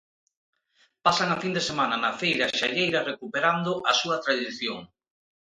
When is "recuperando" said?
3.11-3.71